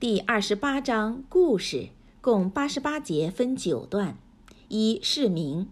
[0.00, 1.90] 第二十八章故事
[2.20, 4.18] 共八十八节，分九段。
[4.68, 5.68] 一、释名。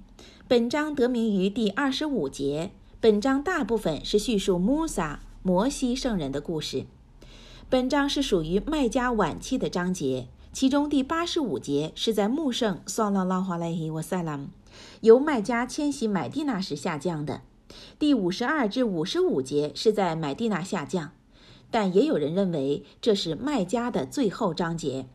[0.46, 2.71] 本章得名于第二十五节。
[3.00, 6.87] 本章大部分是叙述穆萨摩西圣人的故事。
[7.69, 14.47] 本章是属于麦加晚期的章节，其中第八十五节是在穆圣（萨拉拉哈莱伊沃塞拉姆）
[15.03, 17.43] 由麦加迁徙买地那时下降的。
[17.98, 21.11] 第五十二至五十五节是在买地那下降。
[21.73, 25.07] 但也有人认为这是麦加的最后章节，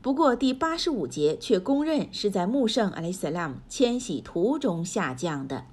[0.00, 5.66] 不过第八十五节却公认是在穆圣阿里斯拉姆迁徙途中下降的。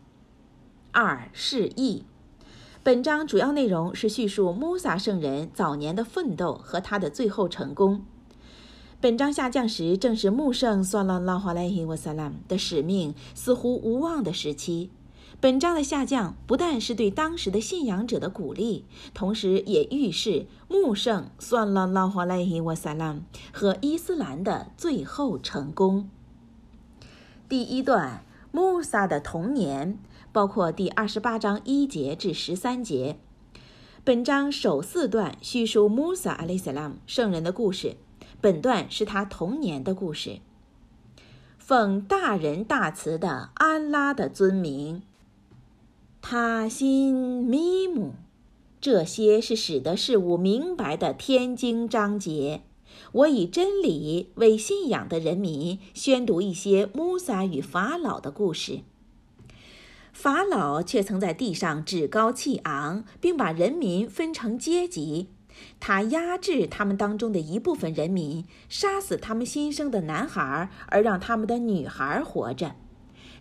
[0.91, 2.03] 二、释义。
[2.84, 8.03] 本章主要内容是叙述穆萨圣人早年的奋斗和他的最后成功。
[8.99, 14.89] 本章下降时正是穆圣索拉拉哈莱希瓦萨拉姆的使命似乎无望的时期。
[15.39, 23.19] 本章的下降不但是对当时的信仰者的鼓励，同时也预示穆圣算了拉华莱伊瓦萨拉
[23.53, 26.09] 和伊斯兰的最后成功。
[27.47, 29.99] 第一段，穆萨的童年，
[30.31, 33.19] 包括第二十八章一节至十三节。
[34.03, 37.97] 本章首四段叙述穆萨阿里萨拉姆圣人的故事，
[38.41, 40.39] 本段是他童年的故事。
[41.59, 45.03] 奉大仁大慈的安拉的尊名。
[46.30, 48.11] 他心咪姆，
[48.81, 52.64] 这些是使得事物明白的天经章节。
[53.14, 58.81] 我以真理为信仰的人民宣读一些穆萨与法老的故事。
[60.11, 65.30] 法老却曾在地上趾高气昂，并把人民分成阶级。
[65.80, 72.75] 他压制他们当中的一部分人民，杀死他们新生的男孩，而让他们的女孩活着。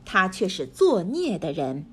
[0.04, 1.86] 他却是作孽的人。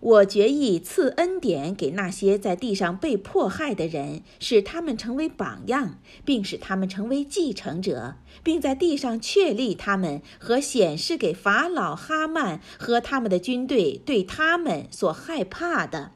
[0.00, 16.12] 我决意赐恩典给那些在地上被迫害的人，使他们成为榜样，并使他们成为继承者，并在地上确立他们和显示给法老哈曼和他们的军队对他们所害怕的。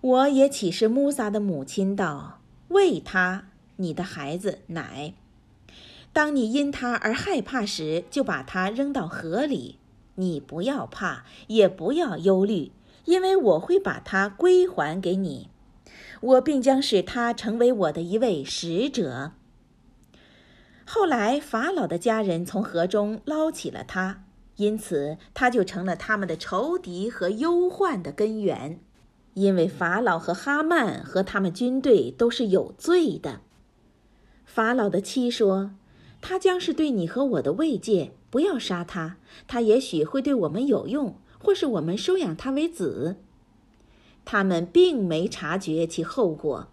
[0.00, 5.14] 我也启示穆萨的母亲道：“喂他，你的孩子奶。
[6.12, 9.78] 当你因他而害怕时，就把他扔到河里。”
[10.16, 12.72] 你不要怕，也不要忧虑，
[13.04, 15.48] 因为我会把它归还给你，
[16.20, 19.32] 我并将使他成为我的一位使者。
[20.86, 24.24] 后来，法老的家人从河中捞起了他，
[24.56, 28.80] 因此他就成了他们的仇敌和忧患的根源。
[29.32, 33.40] 因为法老和哈曼和他们军队都是有罪的。
[34.44, 35.72] 法老的妻说
[36.22, 43.14] ：“他将是对你和我的慰藉。”不要杀他，他也许会对我们有用，或是我们收养他为子。
[44.24, 46.66] 他们并没察觉其后果。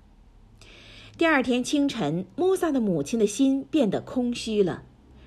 [1.19, 4.81] 第二天清晨，穆萨的母亲的心变得空虚了。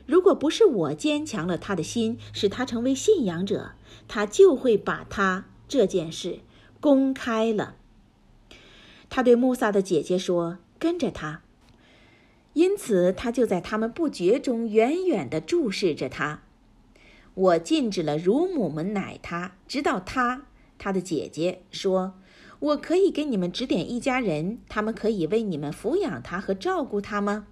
[0.06, 3.74] 如果不是我坚强了他的心，使他成为信仰者，
[4.08, 6.40] 他就会把他这件事
[6.80, 7.76] 公开了。
[9.08, 11.42] 他对穆萨的姐姐说：“跟着他。”
[12.54, 16.42] 因此，他就在他们不觉中远远地注视着他。
[17.34, 20.46] 我禁止了乳母们奶他，直到他，
[20.78, 22.14] 他的姐姐说
[22.60, 27.48] ：“我可以给你们指点一家人，他们可以为你们抚养他和照顾他吗？”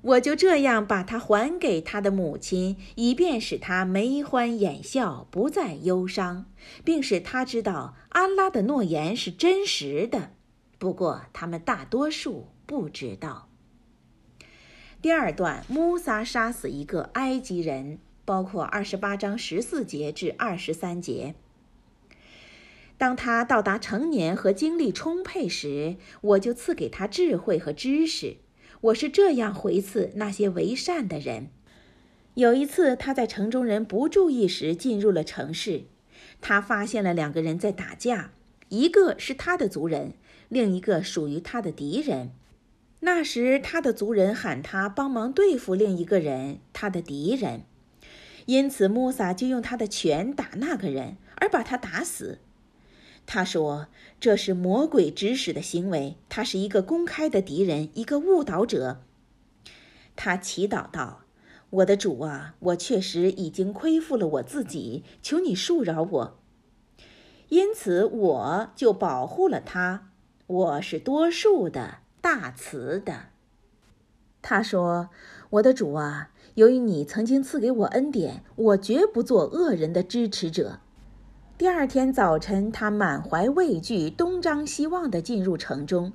[0.00, 6.46] 我就这样把他还给他的母亲，以便使他眉欢眼笑，不再忧伤，
[6.82, 10.30] 并使他知道安拉的诺言是真实的。
[10.78, 12.48] 不过，他们大多数。
[12.66, 13.48] 不知道。
[15.02, 21.34] 第二段，穆萨杀死一个埃及人，包括二十八章十四节至二十三节。
[22.96, 28.36] 当他到达成年和精力充沛时，我就赐给他智慧和知识。
[28.80, 31.48] 我是这样回赐那些为善的人。
[32.34, 35.84] 有一次，他在城中人不注意时进入了城市，
[36.40, 38.32] 他发现了两个人在打架，
[38.68, 40.14] 一个是他的族人，
[40.48, 42.30] 另一个属于他的敌人。
[43.04, 47.60] 那时，他的族人喊他帮忙对付另一个人，他的敌人。
[48.46, 52.38] 因此，穆萨就用他的拳打那个人，而把他打死。
[53.26, 59.02] 他说：“这是魔鬼指使的行为，他是一个公开的敌人，一个误导者。”
[60.16, 61.24] 他祈祷道
[61.68, 66.38] ：“我的主啊，我确实已经亏负了我自己，求你恕饶我。”
[67.50, 70.10] 因此，我就保护了他。
[70.46, 71.98] 我是多数的。
[72.24, 73.26] 大慈的，
[74.40, 75.10] 他说
[75.50, 80.80] ：“我的主啊，由于你曾经赐给我恩典，我绝不做恶人的支持者。”
[81.58, 86.14] 第二天早晨，他满怀畏惧，东张西望地进入城中。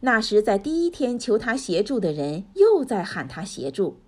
[0.00, 4.00] 那时在第一天求他协助的人又在喊他协助。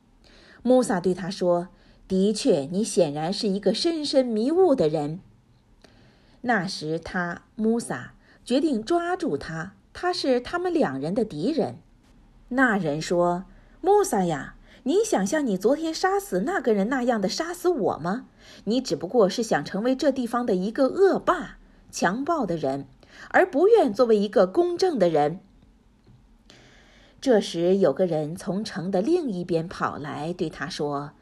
[0.65, 1.69] 穆萨对他说
[2.09, 5.21] ：“的确，你显然是一个深深迷雾的人。”
[6.43, 8.15] 那时他穆萨
[8.45, 11.79] 决定抓住他，他是他们两人的敌人。
[12.49, 13.45] 那人说
[13.81, 18.27] ：“穆萨呀，你想像你昨天杀死那个人那样的杀死我吗？
[18.65, 21.59] 你只不过是想成为这地方的一个恶霸、
[21.91, 22.87] 强暴的人，
[23.31, 25.41] 而不愿作为一个公正的人。”
[27.21, 31.13] 这时，有个人从城的另一边跑来，对他说：“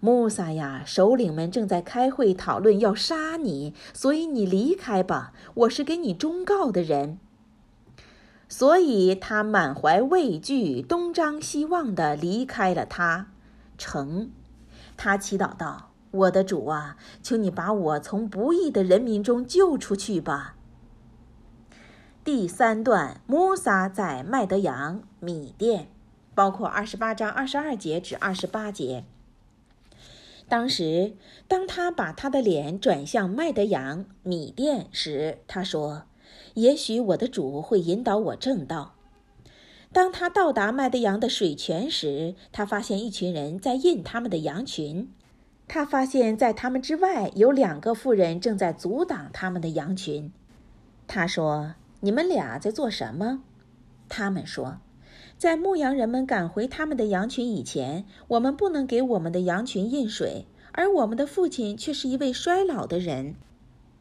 [0.00, 5.32] 穆萨呀，首领们正在开会讨论要杀你，所以你离开吧。
[5.54, 7.18] 我是给你忠告的人。”
[8.48, 13.30] 所以他满怀畏惧、东张西望地离开了他
[13.76, 14.30] 城。
[14.96, 20.56] 他祈祷道：“我的主啊，求你把我从不义的人民中救出去吧。”
[22.24, 25.88] 第三段，摩萨在麦德扬，米店，
[26.34, 29.04] 包括二十八章二十二节至二十八节。
[30.48, 31.14] 当时，
[31.46, 36.04] 当他把他的脸转向麦德扬，米店时，他说
[36.60, 38.94] ：“也许我的主会引导我正道。”
[39.92, 45.10] 当他到达麦德扬的水泉时，他发现一群人在印他们的羊群。
[45.66, 50.32] 他发现，在他们之外有两个妇人正在阻挡他们的羊群。
[51.06, 51.74] 他说。
[52.00, 53.42] 你们俩在做什么？
[54.08, 54.78] 他们说，
[55.36, 63.34] 在牧羊人们赶回他们的羊群以前，我们不能给我们的羊群印水，而我们的父亲却是一位衰老的人，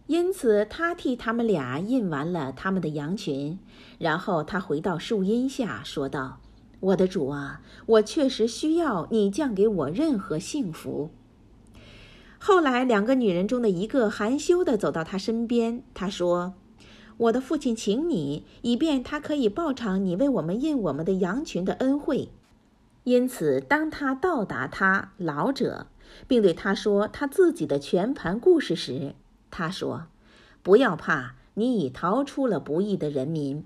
[0.08, 3.60] 因此他替他们俩印完了他们的羊群。
[4.00, 6.40] 然后他回到树荫下，说道
[6.80, 11.12] ：“我的主啊，我确实需要你降给我任何幸福。”
[12.40, 16.54] 后来，两个女人中的一个含羞地走到他身边，她说。
[17.18, 22.30] 我的父亲请你，以便他可以报偿你为我们印我们的羊群的恩惠。
[23.06, 25.88] 因此，当他到达他老者，
[26.28, 29.16] 并对他说他自己的全盘故事时，
[29.52, 30.08] 他说
[30.64, 33.64] ：“不要怕，你已逃出了不义的人民。”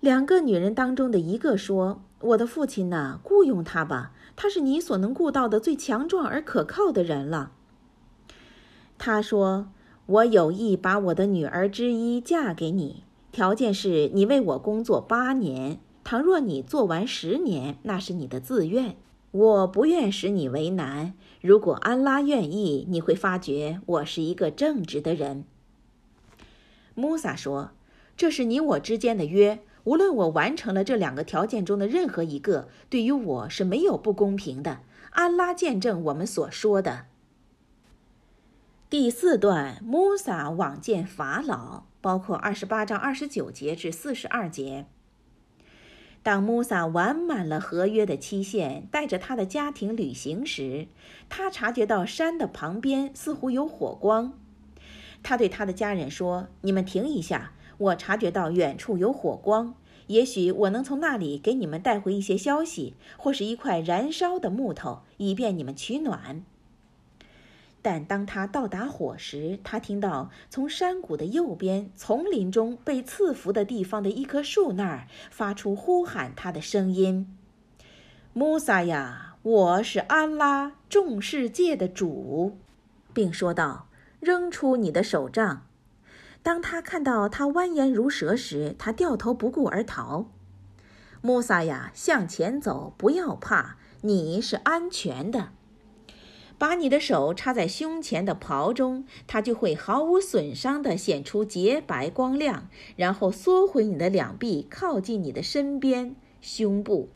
[0.00, 7.52] 两个女人当中的一个说：“我的父亲呢，雇佣他吧，他是你所能雇到的最强壮而可靠的人了。”
[8.98, 9.68] 他说。
[10.08, 15.80] 我有意把我的女儿之一嫁给你，条件是你为我工作八年。
[16.04, 18.96] 倘若你做完十年，那是你的自愿，
[19.36, 21.12] 我不愿使你为难。
[21.42, 25.44] 如果安拉愿意，你会发觉我是一个正直的人。
[26.94, 27.72] 穆萨说
[28.16, 34.80] ：“这是你我之间的约，无论我完成了这两个条件中的任何一个，对于我是没有不公平的。
[35.10, 37.04] 安拉见证我们所说的。”
[38.88, 44.86] 第四段，穆萨往见法老，包括二十八章二十九节至四十二节。
[46.26, 50.88] 当穆萨完满了合约的期限，带着他的家庭旅行时，
[51.28, 54.32] 他察觉到山的旁边似乎有火光。
[55.22, 59.76] 他对他的家人说：“你们停一下，我察觉到远处有火光，
[60.08, 66.44] 也许我能从那里给你们带回一些消息，或是一块燃烧的木头，以便你们取暖。”
[67.88, 77.38] 但当他到达火时，他听到从山谷的右边丛林中被赐福的地方的一棵树那儿发出呼喊他的声音
[78.34, 82.56] ：“穆萨呀，我是安拉众世界的主，
[83.14, 83.86] 并说道：
[84.18, 85.64] 扔出你的手杖。”
[86.42, 90.26] 当他看到他蜿蜒如蛇时，他掉头不顾而逃。
[91.20, 95.50] 穆萨呀，向前走，不要怕，你是安全的。
[96.58, 102.68] 把你的手插在胸前的袍中，它就会毫无损伤地显出洁白光亮。
[102.96, 107.10] 然后缩回你的两臂，靠近你的身边胸部，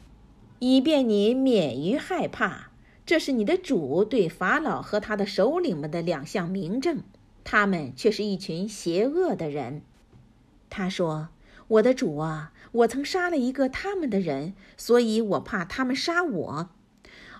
[0.59, 2.71] 以便你免于害怕。
[3.07, 7.03] 这是你的主对法老和他的首领们的两项明证，
[7.43, 9.83] 他们却是一群邪恶的人。
[10.69, 11.31] 他说
[11.67, 16.69] ：“我的主啊，我曾杀了一个他们的人，所以我怕他们杀我。”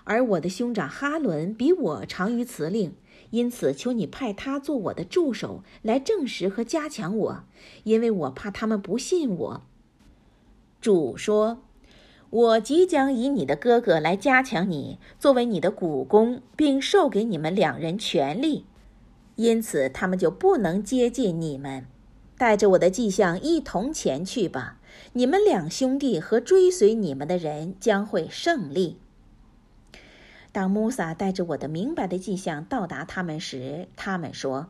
[0.03, 2.95] 而我的兄长哈伦比我长于辞令，
[3.29, 7.43] 因此求你派他做我的助手，来证实和加强我，
[7.83, 9.61] 因为我怕他们不信我。
[10.81, 11.61] 主说
[12.31, 18.65] ：“我即将以你的哥哥来加强你，作为你的股肱，并授给你们两人权力，
[19.35, 21.85] 因此他们就不能接近你们。
[22.37, 24.79] 带着我的迹象一同前去吧，
[25.13, 28.97] 你们两兄弟和追随你们的人将会胜利。”
[30.51, 34.67] 当穆萨带着我的明白的迹象到达他们时，他们说：“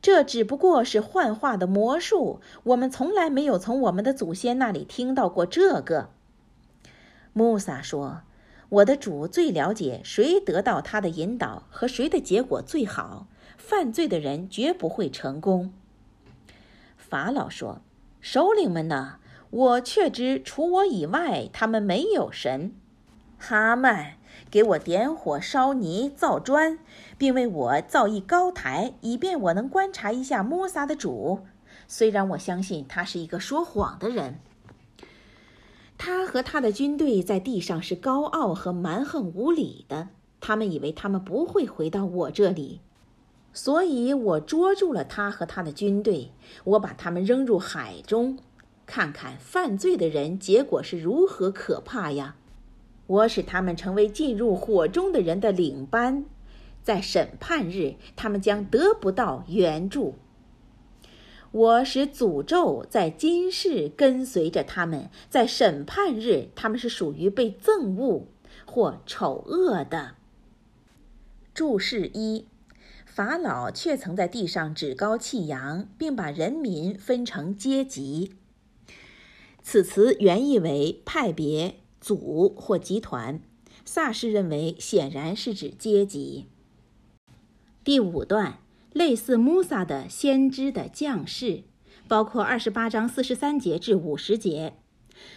[0.00, 6.10] 这只不过是幻化的魔术，我们从来没有从我们的祖先那里听到过这个。”
[7.34, 8.22] 穆萨说
[8.70, 13.26] ：“我的主最了解谁得到他的引导和谁的结果最好。
[13.58, 15.72] 犯罪的人绝不会成功。”
[16.96, 17.82] 法老说
[18.20, 19.18] ：“首领们呢？
[19.50, 22.72] 我确知除我以外，他们没有神。”
[23.36, 24.14] 哈曼，
[24.50, 26.78] 给我点火烧泥造砖，
[27.16, 31.46] 并为我造一高台，以便我能观察一下摩萨的主。
[31.86, 34.40] 虽然我相信他是一个说谎的人。
[35.96, 40.08] 他和他的军队在地上是高傲和蛮横无理的。
[40.40, 42.80] 他们以为他们不会回到我这里，
[43.52, 46.32] 所以我捉住了他和他的军队，
[46.64, 48.38] 我把他们扔入海中。
[48.86, 52.36] 看看犯罪的人结果是如何可怕呀！
[53.10, 56.24] 我使他们成为进入火中的人的领班，
[56.80, 60.14] 在审判日，他们将得不到援助。
[61.50, 68.28] 我使诅咒在今世跟随着他们，在审判日，他们是属于被憎恶
[68.64, 70.14] 或丑恶的。
[71.52, 72.46] 注释一：
[73.04, 78.36] 法老却曾在地上趾高气扬，并把人民分成阶级。
[79.64, 83.40] 此词原意为派别、组或集团。
[83.84, 86.46] 萨氏认为，显然是指阶级。
[87.84, 88.58] 第五段。
[88.92, 91.62] 类似穆萨的先知的降世，
[92.08, 94.72] 包括二十八章四十三节至五十节。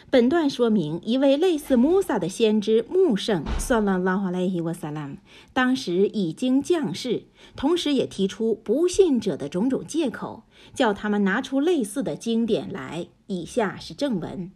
[0.10, 5.18] 本段说明一位类似穆萨的先知穆圣，算了拉哈莱希瓦萨拉姆，
[5.54, 10.42] 当时已经降世，同时也提出不信者的种种借口，
[10.74, 13.06] 叫他们拿出类似的经典来。
[13.28, 14.52] 以下是正文：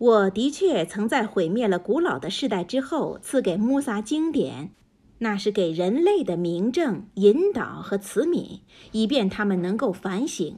[0.00, 4.70] 我的确曾在毁灭了古老的世代之后，赐给穆萨经典。
[5.18, 8.60] 那是给人类的明证、引导和慈悯，
[8.92, 10.56] 以便他们能够反省。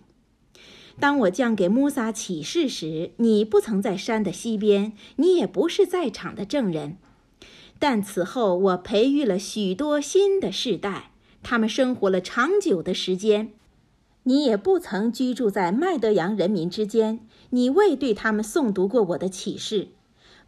[1.01, 6.99] 当我降给穆萨启示时，你不曾在山的西边，你也不是在场的证人。
[7.81, 11.11] 但此后，我培育了许多新的世代，
[11.43, 13.55] 他们生活了长久的时间。
[14.23, 19.89] 你也不曾居住在麦德扬人民之间，你未对他们诵读过我的启示。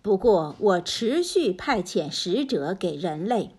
[0.01, 3.51] 不过，我持续派遣使者给人类。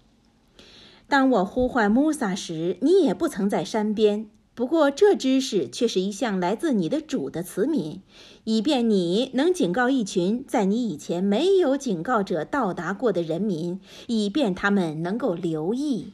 [1.08, 4.28] 当我呼唤穆萨时，你也不曾在山边。
[4.56, 8.00] 不过，这知识却是一项来自你的主的慈悯，
[8.46, 16.14] 以便你能警告一群在你以前没有警告者到达过的人民，以便他们能够留意，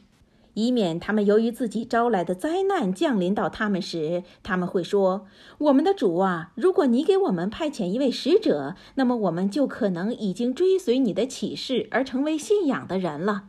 [0.54, 5.26] 以免他们由于自己招来的灾难降临到他们时，他们会说
[5.58, 13.44] ：“我们的主啊，如果你给我们派遣一位使者，那么我们就可能已经追随你的启示而成为信仰的人了。”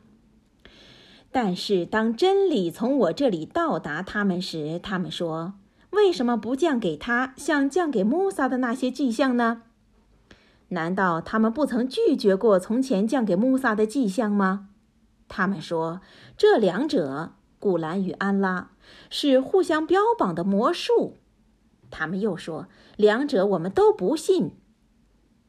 [1.31, 5.55] 但是，当真理从我这里到达他们时，他们说
[5.91, 9.63] ：“为什么不降给他像降给穆萨的那些迹象呢？
[10.69, 14.69] 难道他们不曾拒绝过从前降给穆萨的迹象吗？”
[15.27, 16.01] 他们说
[16.38, 18.72] ：“这两者，古兰与安拉，
[19.10, 21.18] 是互相标榜的魔术。”
[21.92, 24.51] 他们又说：“两者我们都不信。”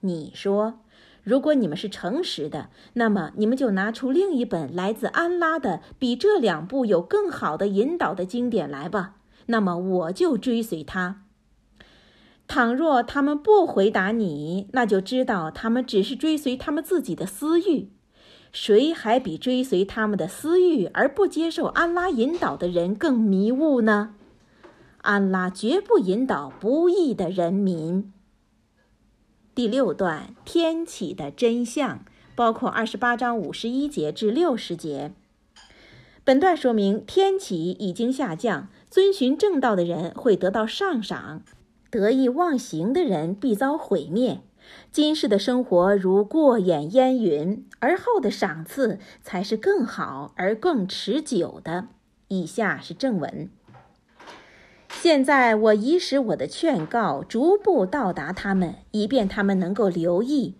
[0.01, 0.81] 你说。
[1.23, 9.15] 如果你们是诚实的，那么你们就拿出另一本来自安拉的、比这两部有更好的引导的经典来吧。
[9.47, 11.23] 那么我就追随他。
[12.47, 17.94] 倘若他们不回答你，那就知道他们只是追随他们自己的私欲。
[18.55, 24.15] 谁还比追随他们的私欲而不接受安拉引导的人更迷雾呢？
[24.99, 28.13] 安拉绝不引导不义的人民。
[29.57, 32.05] 第六段天启的真相，
[32.37, 35.13] 包括二十八章五十一节至六十节。
[36.23, 41.43] 本段说明天启已经下降，遵循正道的人会得到上赏，
[41.91, 44.43] 得意忘形的人必遭毁灭。
[44.93, 51.89] 今世的生活如过眼烟云，而后的赏赐才是更好而更持久的。
[52.29, 53.51] 以下是正文。
[54.89, 60.55] 现在我已使我的劝告逐步到达他们，以便他们能够留意。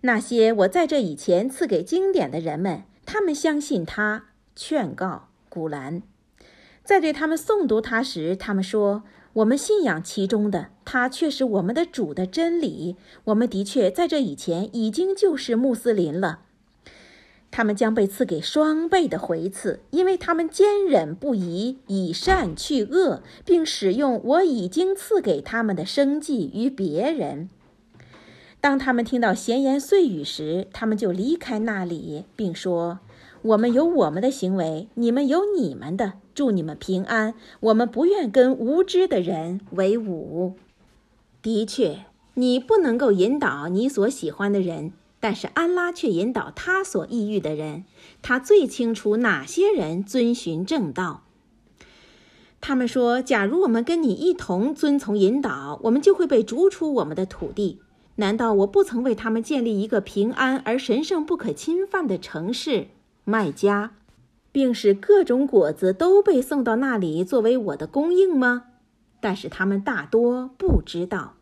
[0.00, 6.02] 那些我在这以前赐给经典的人们，他们相信他劝告古兰。
[6.82, 9.04] 在对他们诵读他时，他们说
[9.34, 12.96] ：“我们信仰其中的，他却是我们的主的真理。
[13.24, 16.40] 我们的确在这以前已经就是穆斯林了。”
[17.50, 27.48] 他们将被赐给双倍的回赐，因为他们坚忍不移，以善去恶，并使用我已经赐给他们的生计于别人。
[28.60, 32.98] 当他们听到闲言碎语时，他们就离开那里，并说
[33.42, 37.34] ：“我们有我们的行为，你们有你们的，祝你们平安。
[37.60, 40.54] 我们不愿跟无知的人为伍。
[41.40, 47.84] 的确，你不能够引导你所喜欢的人，但是安拉却引导他所意欲的人。
[48.22, 51.22] 他最清楚哪些人遵循正道。
[52.60, 57.80] 他们说：“假如我们跟你一同遵从引导，我们就会被逐出我们的土地。
[58.16, 62.86] 难道我不曾为他们建立一个平安而神圣不可侵犯的城市
[63.24, 63.92] 麦加，
[64.54, 68.66] 并使各种果子都被送到那里作为我的供应吗？”
[69.20, 71.34] 但是他们大多不知道，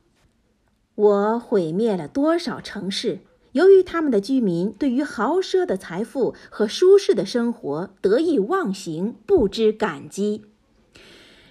[0.94, 3.18] 我毁灭了多少城市，
[3.52, 10.46] 由于他们的居民对于豪奢的财富和舒适的生活得意忘形，不知感激。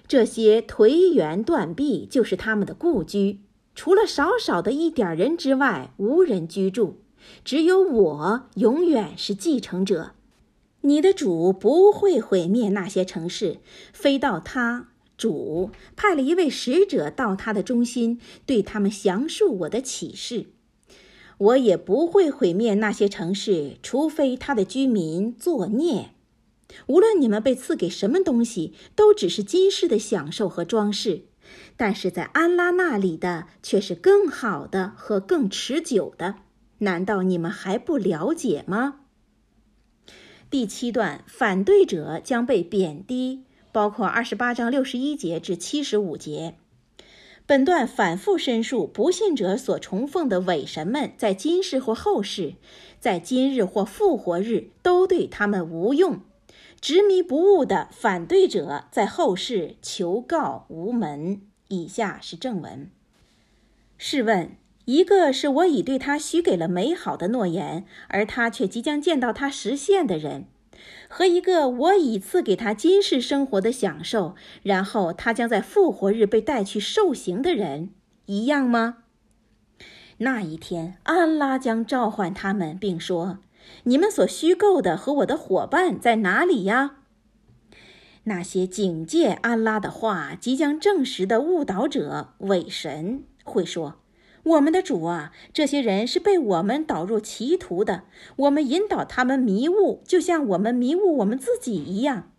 [0.08, 3.42] 这些颓垣断壁就是他们的故居，
[3.76, 7.02] 除了少少的一点人之外，无人居住。
[7.46, 10.14] 只有我永远是继承者。
[10.82, 13.60] 你的主不会毁灭那些城市，
[13.94, 20.48] 非到他主派了一位使者到他的中心，对他们详述我的启示。
[21.38, 26.12] 我也不会毁灭那些城市，除非他的居民作孽。
[26.88, 31.26] 无论你们被赐给什么东西，都只是今世的享受和装饰，
[31.76, 36.36] 但是在安拉那里的却是更好的和更持久的。
[36.80, 39.01] 难道你们还不了解吗？
[40.52, 46.56] 第七段，反对者将被贬低，包括二十八章六十一节至七十五节。
[47.46, 52.56] 本段反复申述不信者所崇奉的伪神们，在今世或后世，
[53.00, 56.20] 在今日或复活日，都对他们无用。
[56.82, 61.42] 执迷不悟的反对者在后世求告无门。
[61.70, 62.90] 以下是正文。
[63.98, 70.46] 试问，一个是我已对他许给了美好的诺言，而他却即将见到他实现的人，
[71.08, 77.90] 和一个我已赐给他今世生活的享受，然后他将在复活日被带去受刑的人，
[78.26, 78.98] 一样吗？
[80.18, 83.40] 那一天，安拉将召唤他们，并说。
[83.84, 86.98] 你们所虚构的和我的伙伴在哪里呀？
[88.24, 93.96] 那些警戒安拉的话即将证实的误导者、伪神会说
[94.44, 98.04] ：“我们的主啊，这些人是被我们导入歧途的，
[98.36, 102.32] 我们引导他们迷雾，就像我们迷雾我们自己一样。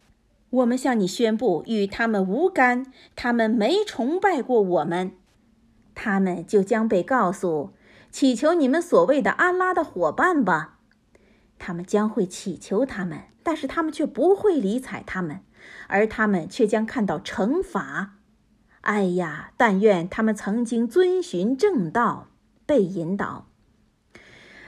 [0.50, 5.12] 我们向你宣布，与他们无干，他们没崇拜过我们，
[5.94, 7.70] 他们就将被告诉：
[8.10, 10.78] 祈求你们所谓的安拉的伙伴吧。”
[11.58, 15.40] 他们将会祈求他们，但是他们却不会理睬他们，
[15.86, 18.16] 而他们却将看到惩罚。
[18.83, 22.29] 哎呀，但愿他们曾经遵循正道，
[22.66, 23.47] 被引导。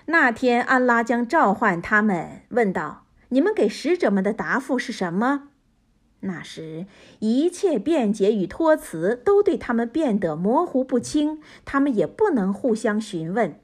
[0.07, 5.49] 那天，安拉将召唤他们，问道：“你们给使者们的答复是什么？”
[6.21, 6.87] 那时，
[7.19, 13.59] 一切辩解与托辞都对他们变得模糊不清，他们也不能互相询问。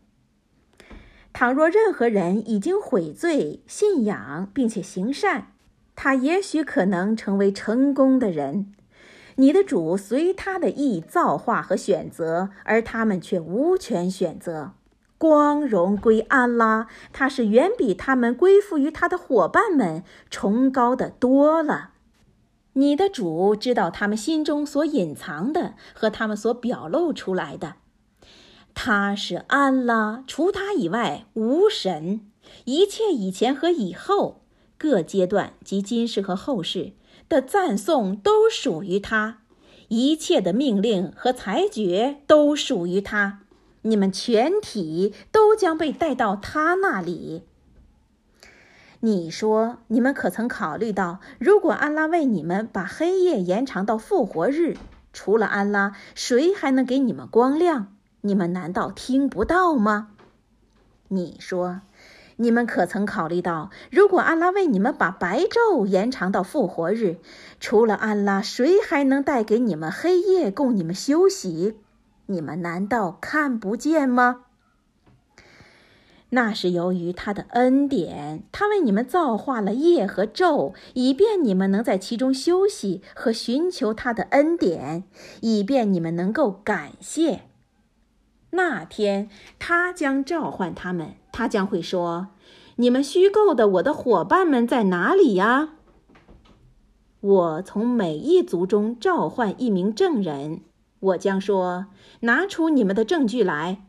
[1.33, 5.53] 倘若任何人已经悔罪、信仰并且行善，
[5.95, 8.75] 他也许可能成为成功的人。
[9.41, 14.73] 你的主随他的意造化和选择，而他们却无权选择。
[15.17, 21.93] 光荣归安拉，他是远比他们归附于他的伙伴们崇高的多了。
[22.75, 27.77] 你的主知道他们心中所隐藏的和他们所表露出来的。
[28.75, 32.21] 他是安拉，除他以外无神。
[32.67, 34.43] 一切以前和以后
[34.77, 36.93] 各阶段及今世和后世
[37.31, 39.39] 的赞颂都属于他，
[39.87, 43.39] 一切的命令和裁决都属于他。
[43.83, 47.45] 你们全体都将被带到他那里。
[48.99, 54.77] 你说，你们可曾考虑到，如果安拉为你们把黑夜延长到复活日，
[55.13, 57.95] 除了安拉，谁还能给你们光亮？
[58.23, 60.11] 你们难道听不到吗？
[61.09, 61.81] 你说，
[62.41, 67.19] 你们可曾考虑到，如果安拉为你们把白昼延长到复活日，
[67.61, 71.77] 除了安拉，谁还能带给你们黑夜供你们休息？
[72.27, 74.47] 你们难道看不见吗？
[76.31, 85.05] 那是由于他的恩典，他为你们造化了夜和昼，以便你们能在其中休息和寻求他的恩典，
[85.43, 87.43] 以便你们能够感谢。
[88.51, 92.29] 那天，他将召唤他们，他将会说
[92.77, 95.75] ：“你们虚构的我的伙伴们在哪里呀？”
[97.21, 100.63] 我从每一族中召唤一名证人，
[101.01, 101.87] 我将说
[102.21, 103.87] ：“拿出你们的证据来。”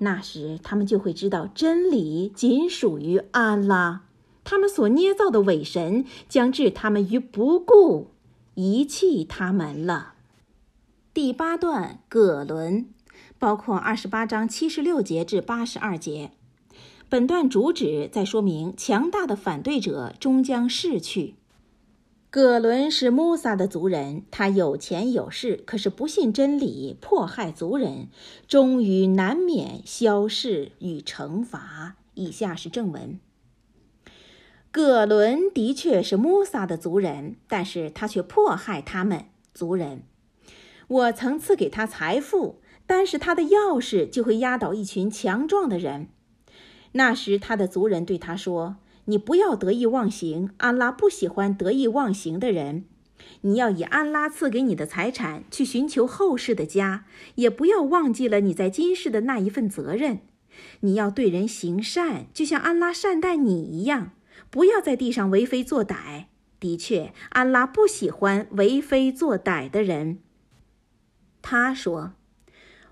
[0.00, 4.02] 那时，他们就会知道真理仅属于安拉，
[4.44, 8.12] 他们所捏造的伪神将置他们于不顾，
[8.54, 10.14] 遗弃他们了。
[11.12, 12.86] 第八段葛伦，
[13.38, 16.30] 包括二十八章七十六节至八十二节。
[17.10, 21.36] 本段主旨在说明强大的反对者终将逝去。
[22.28, 28.08] 葛伦是穆萨的族人，他有钱有势，可是不信真理，迫害族人，
[28.46, 31.96] 终于难免消逝与惩罚。
[32.12, 33.18] 以下是正文。
[34.70, 40.02] 葛伦的确是穆萨的族人，但是他却迫害他们族人。
[40.88, 46.08] 我曾赐给他财富，但是他的钥匙就会压倒一群强壮的人。
[46.92, 52.84] 那时他的族人对他说：“你不要得意忘形，安拉不喜欢得意忘形的人。
[53.42, 57.04] 你要以安拉赐给你的财产去寻求后世的家，
[57.36, 60.20] 也不要忘记了你在今世的那一份责任。
[60.80, 64.12] 你要对人行善，就像安拉善待你一样。”
[64.50, 66.24] 不要在地上为非作歹。
[66.58, 70.20] 的确，安拉不喜欢为非作歹的人。
[71.42, 72.14] 他说：“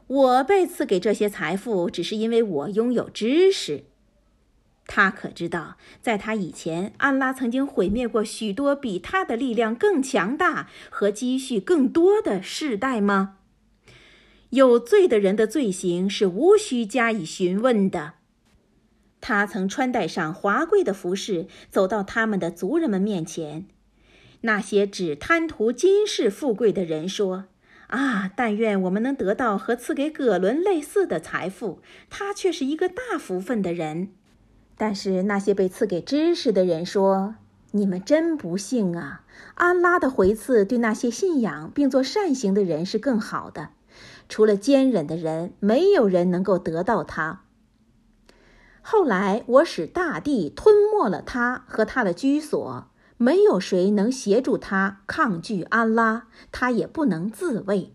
[0.07, 3.85] 我被赐给这些财富，只是因为我拥有知识。”
[4.89, 13.39] 他可知道，在他以前，安拉曾经毁灭过许多比他的力量更强大和积蓄更多的世代吗？
[14.51, 18.15] 有罪的人的罪行是无需加以询问的。
[19.21, 23.67] 他曾穿戴上华贵的服饰，走到他们的族人们面前。
[24.43, 27.47] 那些只贪图今世富贵的人说
[27.89, 34.09] ：“啊，但愿我们能得到和赐给葛伦类似的财富，他却是一个大福分的人。”
[34.79, 37.37] 但是那些被赐给知识的人说
[37.73, 39.23] ：“你们真不幸啊！
[39.55, 43.71] 安拉的回赐对那些信仰并做善行的人是更好的。
[44.29, 47.43] 除了坚忍的人，没有人能够得到他。”
[48.83, 57.93] 后来，我使大地吞没了他和他的居所，没有谁能协助他抗拒安拉，他也不能自卫。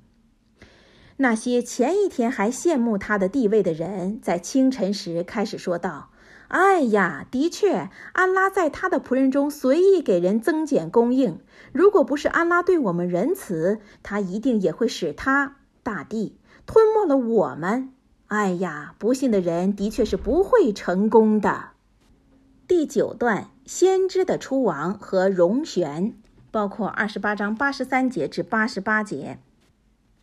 [1.18, 6.10] 那些前一天还羡慕他的地位的人，在清晨时开始说道
[6.50, 11.40] ：“哎呀，的确，安拉在他的仆人中随意给人增减供应。
[11.72, 17.94] 如果不是安拉对我们仁慈，他一定也会使他大地吞没了我们。”
[18.26, 21.72] 哎呀，不信的人的确是不会成功的。
[22.68, 26.14] 第九段，先知的出亡和荣旋，
[26.50, 29.40] 包括二十八章八十三节至八十八节。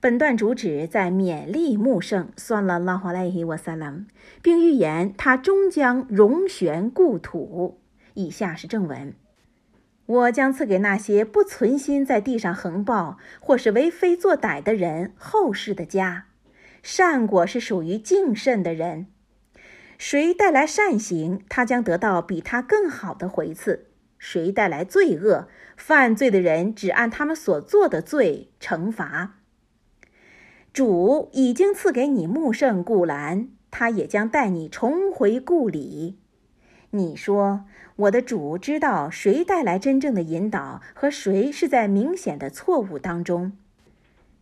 [0.00, 4.06] 本段主旨在勉励穆圣，算了拉华莱伊沃萨拉，
[4.42, 7.80] 并预言他终将荣旋故土。
[8.14, 9.14] 以下是正文：
[10.06, 16.26] 我将赐给那些不存心在地上横暴或是为非作歹的人后世的家。
[16.82, 19.06] 善果是属于敬慎的人，
[19.98, 23.80] 谁带来善行，他将得到比他更好的回赐；
[24.16, 29.34] 谁带来罪恶，犯罪的人只按他们所做的罪惩罚。
[30.72, 36.16] 主已经赐给你木圣古兰，他也将带你重回故里。
[36.90, 37.64] 你说，
[37.96, 43.52] 我的主知道谁带来真正的引导，和谁是在明显的错误当中。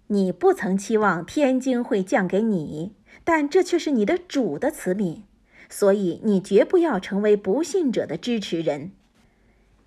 [0.09, 5.23] 你不曾期望天经会降给你，但这却是你的主的慈悯，
[5.69, 8.93] 所以你绝不要成为不信者的支持人。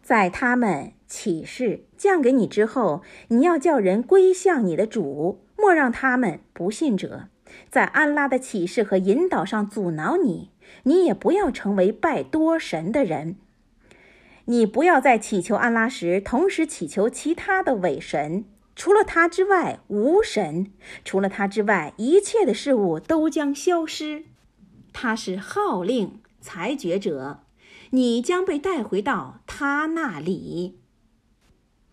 [0.01, 7.27] 在他们启示降给你之后，你要叫人归向你的主，莫让他们不信者
[7.69, 10.49] 在安拉的启示和引导上阻挠你。
[10.83, 13.35] 你也不要成为拜多神的人。
[14.45, 18.45] 你不要在祈求安拉时，同时祈求其他的伪神。
[18.75, 20.67] 除了他之外，无神；
[21.03, 24.23] 除了他之外，一切的事物都将消失。
[24.93, 27.41] 他是号令裁决者，
[27.91, 30.79] 你将被带回到他那里。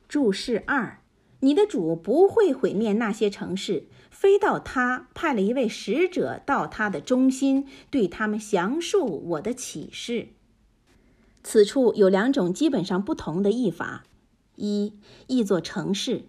[0.09, 1.01] 注释二：
[1.41, 10.29] 你的主不会毁灭那些城市，非到他派了一位使者到他的中心，对他们详述我的启示。
[11.43, 14.05] 此处有两种基本上不同的译法：
[14.57, 14.95] 一，
[15.27, 16.25] 译作城市。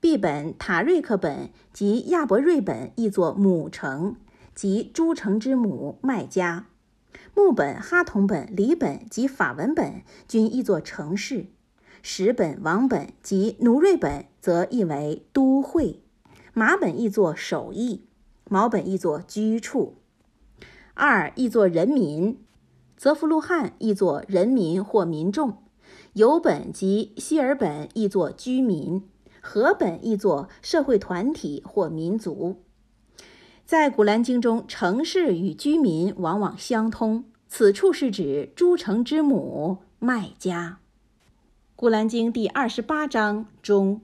[0.00, 4.16] 毕本塔瑞克本及亚伯瑞本译作母城，
[4.54, 6.66] 即诸城之母麦加；
[7.34, 11.46] 木本哈同本黎本及法文本均译作城市；
[12.02, 16.00] 石本王本及努瑞本则译为都会；
[16.52, 18.00] 马本译作首义；
[18.48, 19.94] 毛本译作居处；
[20.94, 22.36] 二译作人民；
[22.96, 25.58] 泽弗鲁汉译作人民或民众；
[26.12, 29.02] 尤本及希尔本译作居民。
[29.46, 32.62] 和本译作社会团体或民族，
[33.64, 37.24] 在古兰经中，城市与居民往往相通。
[37.48, 40.80] 此处是指诸城之母麦家。
[41.74, 44.02] 古兰经第二十八章中。